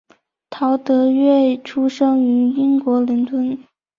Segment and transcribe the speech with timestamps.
[0.49, 3.55] 陶德瑞出生于英国伦敦。